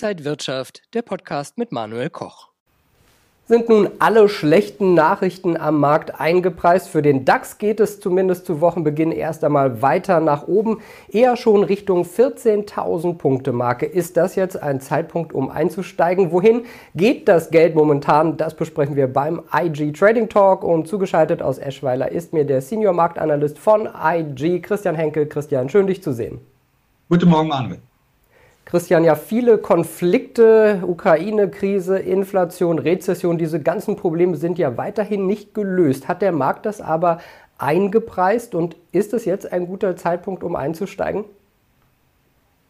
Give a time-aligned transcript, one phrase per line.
[0.00, 2.50] Inside Wirtschaft, der Podcast mit Manuel Koch.
[3.48, 6.88] Sind nun alle schlechten Nachrichten am Markt eingepreist?
[6.88, 10.78] Für den DAX geht es zumindest zu Wochenbeginn erst einmal weiter nach oben,
[11.08, 13.86] eher schon Richtung 14.000 Punkte Marke.
[13.86, 16.30] Ist das jetzt ein Zeitpunkt, um einzusteigen?
[16.30, 18.36] Wohin geht das Geld momentan?
[18.36, 22.92] Das besprechen wir beim IG Trading Talk und zugeschaltet aus Eschweiler ist mir der Senior
[22.92, 25.26] Marktanalyst von IG, Christian Henkel.
[25.26, 26.38] Christian, schön dich zu sehen.
[27.08, 27.80] Guten Morgen, Manuel.
[28.68, 36.06] Christian, ja viele Konflikte, Ukraine-Krise, Inflation, Rezession, diese ganzen Probleme sind ja weiterhin nicht gelöst.
[36.06, 37.18] Hat der Markt das aber
[37.56, 41.24] eingepreist und ist es jetzt ein guter Zeitpunkt, um einzusteigen?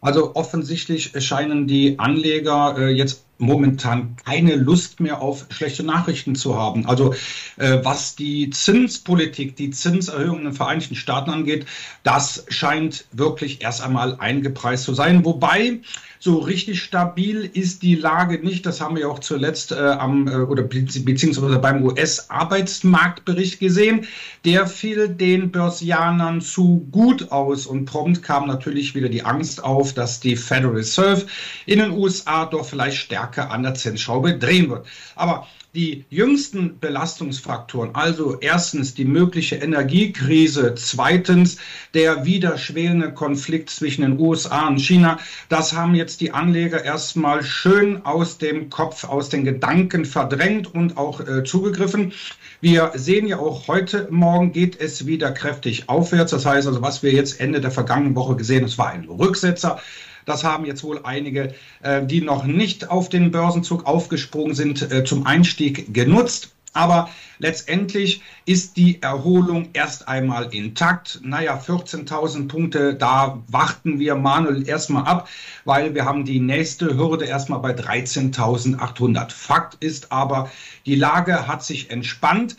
[0.00, 6.56] Also offensichtlich scheinen die Anleger äh, jetzt momentan keine Lust mehr auf schlechte Nachrichten zu
[6.56, 6.86] haben.
[6.86, 7.14] Also
[7.56, 11.66] äh, was die Zinspolitik, die Zinserhöhungen in den Vereinigten Staaten angeht,
[12.02, 15.24] das scheint wirklich erst einmal eingepreist zu sein.
[15.24, 15.80] Wobei
[16.20, 18.66] so richtig stabil ist die Lage nicht.
[18.66, 24.06] Das haben wir auch zuletzt äh, am äh, oder beziehungsweise beim US-Arbeitsmarktbericht gesehen.
[24.44, 29.94] Der fiel den Börsianern zu gut aus und prompt kam natürlich wieder die Angst auf,
[29.94, 31.26] dass die Federal Reserve
[31.66, 34.86] in den USA doch vielleicht stärker an der Zinsschraube drehen wird.
[35.14, 41.58] Aber die jüngsten Belastungsfaktoren, also erstens die mögliche Energiekrise, zweitens
[41.92, 45.18] der wieder schwelende Konflikt zwischen den USA und China,
[45.50, 50.96] das haben jetzt die Anleger erstmal schön aus dem Kopf, aus den Gedanken verdrängt und
[50.96, 52.12] auch äh, zugegriffen.
[52.60, 56.30] Wir sehen ja auch heute Morgen geht es wieder kräftig aufwärts.
[56.30, 59.80] Das heißt also, was wir jetzt Ende der vergangenen Woche gesehen, es war ein Rücksetzer.
[60.28, 65.02] Das haben jetzt wohl einige, äh, die noch nicht auf den Börsenzug aufgesprungen sind, äh,
[65.02, 66.52] zum Einstieg genutzt.
[66.74, 67.08] Aber
[67.38, 71.20] letztendlich ist die Erholung erst einmal intakt.
[71.22, 75.30] Naja, 14.000 Punkte, da warten wir Manuel erstmal ab,
[75.64, 79.32] weil wir haben die nächste Hürde erstmal bei 13.800.
[79.32, 80.50] Fakt ist aber,
[80.84, 82.56] die Lage hat sich entspannt.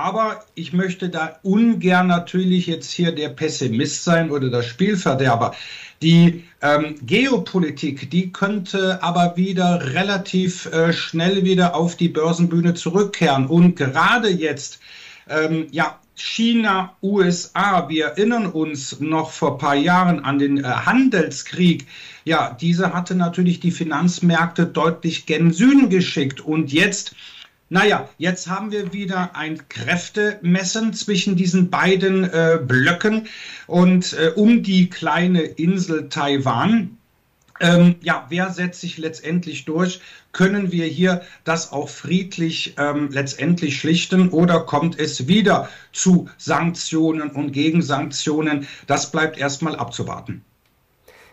[0.00, 5.54] Aber ich möchte da ungern natürlich jetzt hier der Pessimist sein oder der Spielverderber.
[6.00, 13.46] Die ähm, Geopolitik, die könnte aber wieder relativ äh, schnell wieder auf die Börsenbühne zurückkehren.
[13.46, 14.80] Und gerade jetzt,
[15.28, 20.66] ähm, ja, China, USA, wir erinnern uns noch vor ein paar Jahren an den äh,
[20.66, 21.86] Handelskrieg.
[22.24, 26.40] Ja, diese hatte natürlich die Finanzmärkte deutlich gen Süden geschickt.
[26.40, 27.14] Und jetzt
[27.72, 33.28] naja, jetzt haben wir wieder ein Kräftemessen zwischen diesen beiden äh, Blöcken
[33.68, 36.98] und äh, um die kleine Insel Taiwan.
[37.60, 40.00] Ähm, ja, wer setzt sich letztendlich durch?
[40.32, 47.30] Können wir hier das auch friedlich ähm, letztendlich schlichten oder kommt es wieder zu Sanktionen
[47.30, 48.66] und Gegensanktionen?
[48.88, 50.44] Das bleibt erstmal abzuwarten.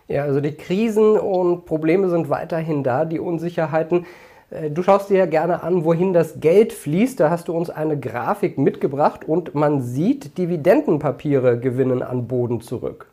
[0.08, 4.06] Ja, also die Krisen und Probleme sind weiterhin da, die Unsicherheiten.
[4.50, 7.20] Äh, du schaust dir ja gerne an, wohin das Geld fließt.
[7.20, 13.08] Da hast du uns eine Grafik mitgebracht und man sieht, Dividendenpapiere gewinnen an Boden zurück.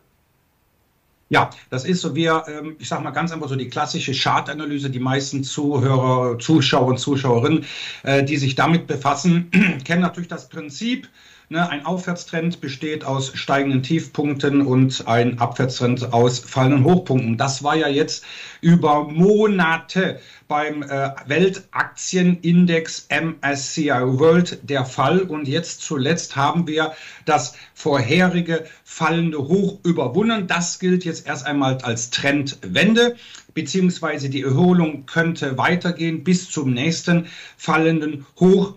[1.30, 4.90] Ja, das ist so, wir, ähm, ich sage mal ganz einfach so die klassische Chartanalyse.
[4.90, 7.64] Die meisten Zuhörer, Zuschauer und Zuschauerinnen,
[8.02, 9.50] äh, die sich damit befassen,
[9.84, 11.08] kennen natürlich das Prinzip.
[11.54, 17.36] Ne, ein Aufwärtstrend besteht aus steigenden Tiefpunkten und ein Abwärtstrend aus fallenden Hochpunkten.
[17.36, 18.24] Das war ja jetzt
[18.60, 25.20] über Monate beim äh, Weltaktienindex MSCI World der Fall.
[25.20, 26.92] Und jetzt zuletzt haben wir
[27.24, 30.48] das vorherige fallende Hoch überwunden.
[30.48, 33.14] Das gilt jetzt erst einmal als Trendwende
[33.54, 38.74] beziehungsweise die Erholung könnte weitergehen bis zum nächsten fallenden Hoch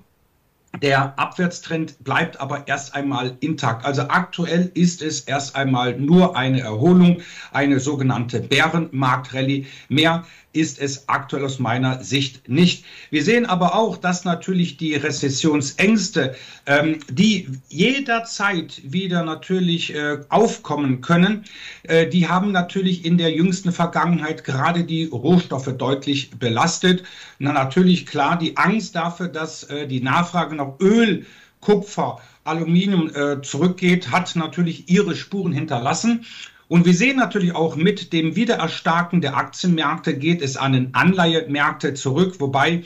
[0.81, 3.85] der Abwärtstrend bleibt aber erst einmal intakt.
[3.85, 7.21] Also aktuell ist es erst einmal nur eine Erholung,
[7.51, 9.65] eine sogenannte Bärenmarktrallye.
[9.89, 12.85] Mehr ist es aktuell aus meiner Sicht nicht.
[13.09, 16.35] Wir sehen aber auch, dass natürlich die Rezessionsängste,
[16.65, 21.45] ähm, die jederzeit wieder natürlich äh, aufkommen können,
[21.83, 27.03] äh, die haben natürlich in der jüngsten Vergangenheit gerade die Rohstoffe deutlich belastet.
[27.39, 31.25] Na, natürlich klar die Angst dafür, dass äh, die Nachfrage nach Öl,
[31.59, 36.25] Kupfer, Aluminium äh, zurückgeht, hat natürlich ihre Spuren hinterlassen.
[36.67, 41.93] Und wir sehen natürlich auch mit dem Wiedererstarken der Aktienmärkte geht es an den Anleihemärkte
[41.93, 42.83] zurück, wobei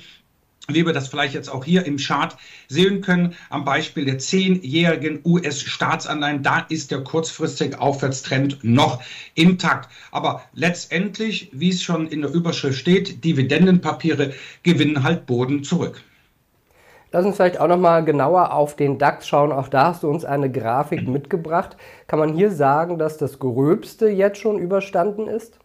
[0.68, 2.38] wie wir das vielleicht jetzt auch hier im Chart
[2.68, 9.01] sehen können, am Beispiel der zehnjährigen US-Staatsanleihen, da ist der kurzfristige Aufwärtstrend noch
[9.33, 9.89] intakt.
[10.12, 14.33] Aber letztendlich, wie es schon in der Überschrift steht, Dividendenpapiere
[14.63, 16.04] gewinnen halt Boden zurück.
[17.11, 19.51] Lass uns vielleicht auch noch mal genauer auf den DAX schauen.
[19.51, 21.75] Auch da hast du uns eine Grafik mitgebracht.
[22.07, 25.59] Kann man hier sagen, dass das Gröbste jetzt schon überstanden ist?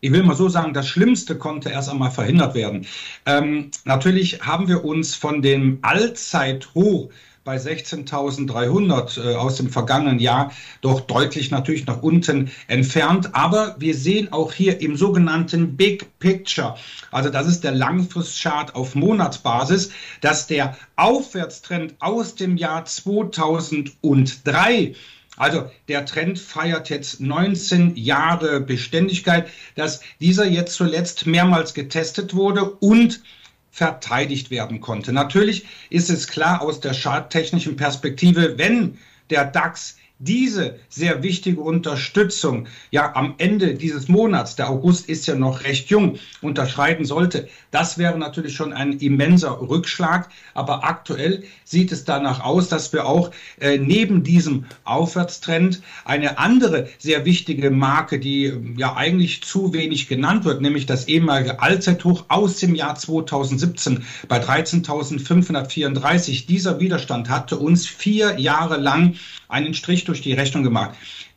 [0.00, 2.86] ich will mal so sagen, das Schlimmste konnte erst einmal verhindert werden.
[3.26, 7.10] Ähm, natürlich haben wir uns von dem Allzeithoch
[7.50, 10.52] bei 16.300 äh, aus dem vergangenen Jahr
[10.82, 13.34] doch deutlich natürlich nach unten entfernt.
[13.34, 16.76] Aber wir sehen auch hier im sogenannten Big Picture,
[17.10, 24.94] also das ist der Langfristchart auf Monatsbasis, dass der Aufwärtstrend aus dem Jahr 2003
[25.36, 32.64] also der Trend feiert jetzt 19 Jahre Beständigkeit, dass dieser jetzt zuletzt mehrmals getestet wurde
[32.64, 33.22] und
[33.70, 35.12] verteidigt werden konnte.
[35.12, 38.98] Natürlich ist es klar aus der charttechnischen Perspektive, wenn
[39.30, 45.34] der DAX diese sehr wichtige Unterstützung ja am Ende dieses Monats, der August ist ja
[45.34, 50.28] noch recht jung, unterschreiten sollte, das wäre natürlich schon ein immenser Rückschlag.
[50.52, 53.30] Aber aktuell sieht es danach aus, dass wir auch
[53.60, 60.44] äh, neben diesem Aufwärtstrend eine andere sehr wichtige Marke, die ja eigentlich zu wenig genannt
[60.44, 66.46] wird, nämlich das ehemalige Allzeithoch aus dem Jahr 2017 bei 13.534.
[66.46, 69.14] Dieser Widerstand hatte uns vier Jahre lang
[69.48, 70.90] einen Strich durch die Rechnung gemacht.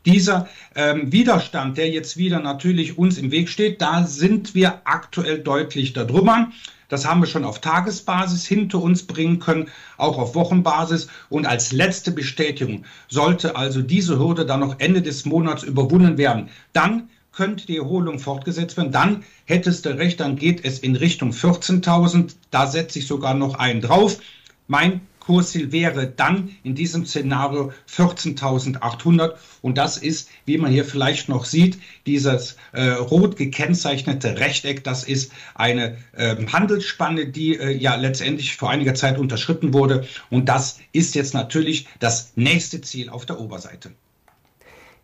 [0.06, 5.40] Dieser ähm, Widerstand, der jetzt wieder natürlich uns im Weg steht, da sind wir aktuell
[5.40, 6.50] deutlich darüber.
[6.90, 11.08] Das haben wir schon auf Tagesbasis hinter uns bringen können, auch auf Wochenbasis.
[11.30, 16.50] Und als letzte Bestätigung sollte also diese Hürde dann noch Ende des Monats überwunden werden.
[16.74, 18.92] Dann könnte die Erholung fortgesetzt werden.
[18.92, 22.36] Dann hättest du recht, dann geht es in Richtung 14.000.
[22.52, 24.20] Da setze ich sogar noch einen drauf.
[24.68, 31.30] Mein Kursziel wäre dann in diesem Szenario 14.800 und das ist, wie man hier vielleicht
[31.30, 37.96] noch sieht, dieses äh, rot gekennzeichnete Rechteck, das ist eine äh, Handelsspanne, die äh, ja
[37.96, 43.26] letztendlich vor einiger Zeit unterschritten wurde und das ist jetzt natürlich das nächste Ziel auf
[43.26, 43.92] der Oberseite.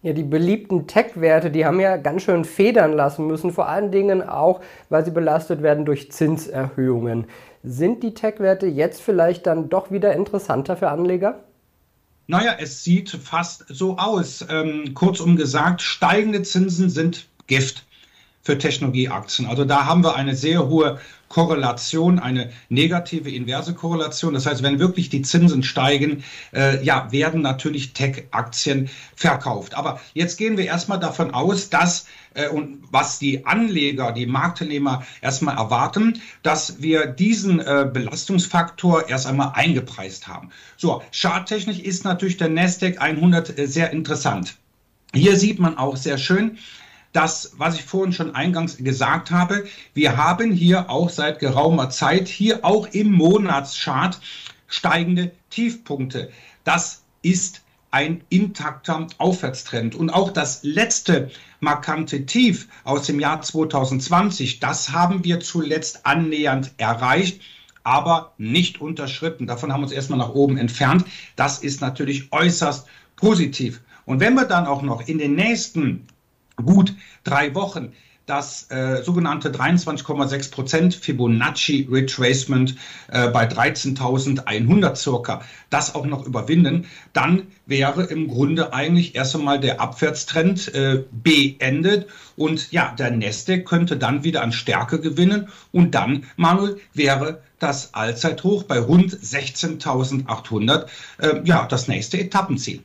[0.01, 4.21] Ja, die beliebten Tech-Werte, die haben ja ganz schön federn lassen müssen, vor allen Dingen
[4.21, 7.25] auch, weil sie belastet werden durch Zinserhöhungen.
[7.63, 11.43] Sind die Tech-Werte jetzt vielleicht dann doch wieder interessanter für Anleger?
[12.27, 14.45] Naja, es sieht fast so aus.
[14.49, 17.85] Ähm, kurzum gesagt, steigende Zinsen sind Gift
[18.41, 19.47] für Technologieaktien.
[19.47, 24.33] Also da haben wir eine sehr hohe Korrelation, eine negative inverse Korrelation.
[24.33, 26.23] Das heißt, wenn wirklich die Zinsen steigen,
[26.53, 29.75] äh, ja, werden natürlich Tech-Aktien verkauft.
[29.75, 32.05] Aber jetzt gehen wir erstmal davon aus, dass
[32.49, 39.53] und was die Anleger, die Marktteilnehmer erstmal erwarten, dass wir diesen äh, Belastungsfaktor erst einmal
[39.55, 40.49] eingepreist haben.
[40.77, 44.55] So, charttechnisch ist natürlich der Nasdaq 100 äh, sehr interessant.
[45.13, 46.57] Hier sieht man auch sehr schön,
[47.13, 49.65] das, was ich vorhin schon eingangs gesagt habe.
[49.93, 54.19] Wir haben hier auch seit geraumer Zeit hier auch im Monatschart
[54.67, 56.31] steigende Tiefpunkte.
[56.63, 57.61] Das ist
[57.91, 59.95] ein intakter Aufwärtstrend.
[59.95, 66.71] Und auch das letzte markante Tief aus dem Jahr 2020, das haben wir zuletzt annähernd
[66.77, 67.41] erreicht
[67.83, 69.47] aber nicht unterschritten.
[69.47, 71.05] Davon haben wir uns erstmal nach oben entfernt.
[71.35, 73.81] Das ist natürlich äußerst positiv.
[74.05, 76.07] Und wenn wir dann auch noch in den nächsten
[76.55, 76.93] gut
[77.23, 77.93] drei Wochen
[78.29, 82.75] das äh, sogenannte 23,6 Prozent Fibonacci Retracement
[83.07, 85.41] äh, bei 13.100 circa,
[85.71, 92.07] das auch noch überwinden, dann wäre im Grunde eigentlich erst einmal der Abwärtstrend äh, beendet.
[92.35, 95.47] Und ja, der Neste könnte dann wieder an Stärke gewinnen.
[95.71, 100.85] Und dann, Manuel, wäre das Allzeithoch bei rund 16.800
[101.17, 102.83] äh, ja das nächste Etappenziel.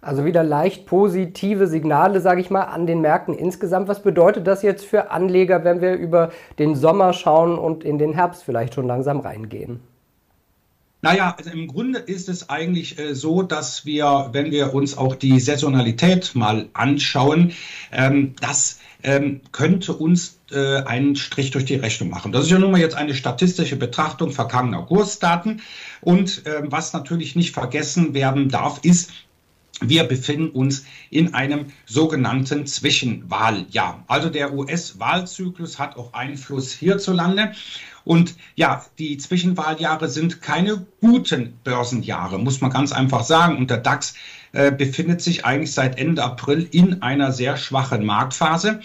[0.00, 3.88] Also wieder leicht positive Signale, sage ich mal, an den Märkten insgesamt.
[3.88, 8.12] Was bedeutet das jetzt für Anleger, wenn wir über den Sommer schauen und in den
[8.12, 9.80] Herbst vielleicht schon langsam reingehen?
[11.00, 15.14] Naja, also im Grunde ist es eigentlich äh, so, dass wir, wenn wir uns auch
[15.14, 17.52] die Saisonalität mal anschauen,
[17.92, 22.32] ähm, das ähm, könnte uns äh, einen Strich durch die Rechnung machen.
[22.32, 25.62] Das ist ja nun mal jetzt eine statistische Betrachtung vergangener Kursdaten.
[26.00, 29.12] Und äh, was natürlich nicht vergessen werden darf, ist,
[29.80, 34.04] wir befinden uns in einem sogenannten Zwischenwahljahr.
[34.08, 37.52] Also der US-Wahlzyklus hat auch Einfluss hierzulande.
[38.04, 43.56] Und ja, die Zwischenwahljahre sind keine guten Börsenjahre, muss man ganz einfach sagen.
[43.58, 44.14] Und der DAX
[44.52, 48.80] äh, befindet sich eigentlich seit Ende April in einer sehr schwachen Marktphase,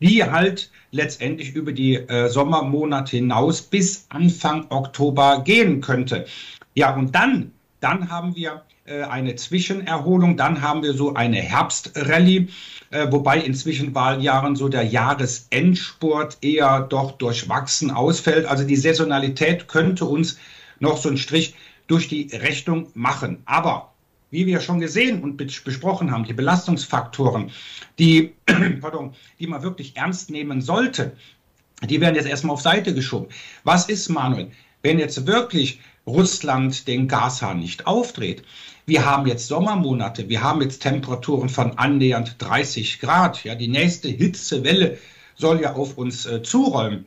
[0.00, 6.26] die halt letztendlich über die äh, Sommermonate hinaus bis Anfang Oktober gehen könnte.
[6.74, 10.36] Ja, und dann, dann haben wir äh, eine Zwischenerholung.
[10.36, 12.48] Dann haben wir so eine Herbstrallye,
[12.90, 18.46] äh, wobei in Zwischenwahljahren so der Jahresendsport eher doch durchwachsen ausfällt.
[18.46, 20.38] Also die Saisonalität könnte uns
[20.80, 21.54] noch so einen Strich
[21.86, 23.42] durch die Rechnung machen.
[23.44, 23.92] Aber
[24.30, 27.50] wie wir schon gesehen und besprochen haben, die Belastungsfaktoren,
[27.98, 28.34] die,
[28.80, 31.12] pardon, die man wirklich ernst nehmen sollte,
[31.82, 33.28] die werden jetzt erstmal auf Seite geschoben.
[33.64, 34.50] Was ist, Manuel,
[34.82, 38.42] wenn jetzt wirklich Russland den Gashahn nicht aufdreht?
[38.86, 43.44] Wir haben jetzt Sommermonate, wir haben jetzt Temperaturen von annähernd 30 Grad.
[43.44, 44.98] Ja, die nächste Hitzewelle
[45.36, 47.04] soll ja auf uns äh, zurollen.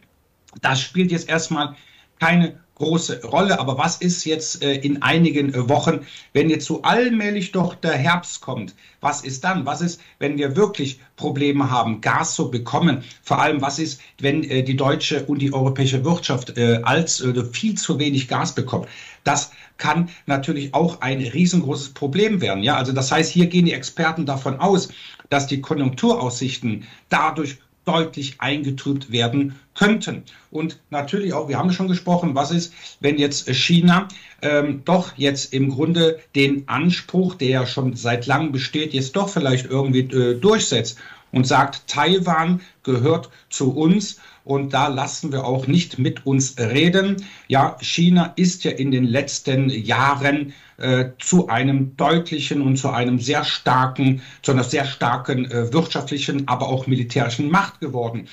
[0.61, 1.75] Das spielt jetzt erstmal
[2.19, 3.59] keine große Rolle.
[3.59, 5.99] Aber was ist jetzt äh, in einigen äh, Wochen,
[6.33, 8.75] wenn jetzt so allmählich doch der Herbst kommt?
[8.99, 9.65] Was ist dann?
[9.65, 13.03] Was ist, wenn wir wirklich Probleme haben, Gas zu bekommen?
[13.23, 17.43] Vor allem, was ist, wenn äh, die deutsche und die europäische Wirtschaft äh, als äh,
[17.45, 18.87] viel zu wenig Gas bekommt?
[19.23, 22.63] Das kann natürlich auch ein riesengroßes Problem werden.
[22.63, 24.89] Ja, also das heißt, hier gehen die Experten davon aus,
[25.29, 30.23] dass die Konjunkturaussichten dadurch deutlich eingetrübt werden könnten.
[30.51, 34.07] Und natürlich auch, wir haben schon gesprochen, was ist, wenn jetzt China
[34.41, 39.29] ähm, doch jetzt im Grunde den Anspruch, der ja schon seit langem besteht, jetzt doch
[39.29, 40.97] vielleicht irgendwie äh, durchsetzt
[41.31, 47.23] und sagt, Taiwan gehört zu uns und da lassen wir auch nicht mit uns reden.
[47.47, 53.19] Ja, China ist ja in den letzten Jahren äh, zu einem deutlichen und zu einem
[53.19, 58.27] sehr starken, zu einer sehr starken äh, wirtschaftlichen, aber auch militärischen Macht geworden.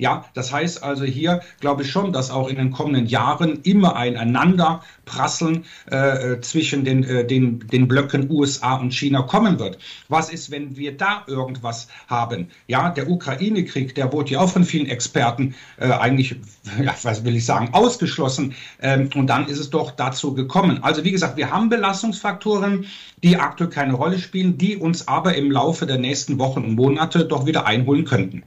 [0.00, 3.96] Ja, das heißt also hier glaube ich schon, dass auch in den kommenden Jahren immer
[3.96, 9.78] ein Aneinanderprasseln äh, zwischen den, äh, den, den Blöcken USA und China kommen wird.
[10.08, 12.48] Was ist, wenn wir da irgendwas haben?
[12.66, 16.36] Ja, der Ukraine-Krieg, der wurde ja auch von vielen Experten äh, eigentlich,
[16.82, 18.54] ja, was will ich sagen, ausgeschlossen.
[18.80, 20.82] Ähm, und dann ist es doch dazu gekommen.
[20.82, 22.86] Also wie gesagt, wir haben Belastungsfaktoren,
[23.22, 27.26] die aktuell keine Rolle spielen, die uns aber im Laufe der nächsten Wochen und Monate
[27.26, 28.44] doch wieder einholen könnten.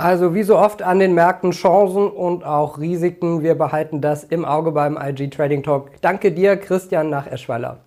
[0.00, 3.42] Also wie so oft an den Märkten Chancen und auch Risiken.
[3.42, 5.90] Wir behalten das im Auge beim IG Trading Talk.
[6.00, 7.80] Danke dir, Christian nach Eschweiler.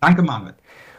[0.00, 0.54] Danke, Manuel.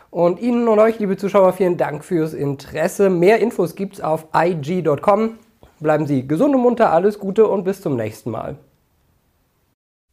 [0.10, 3.10] Und Ihnen und euch, liebe Zuschauer, vielen Dank fürs Interesse.
[3.10, 5.38] Mehr Infos gibt's auf IG.com.
[5.80, 8.58] Bleiben Sie gesund und munter, alles Gute und bis zum nächsten Mal.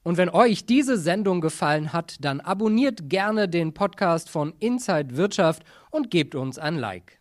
[0.04, 5.64] Und wenn euch diese Sendung gefallen hat, dann abonniert gerne den Podcast von Inside Wirtschaft
[5.90, 7.17] und gebt uns ein Like.